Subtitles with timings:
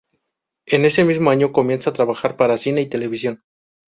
[0.65, 3.39] En ese mismo año comienza a trabajar para cine y televisión.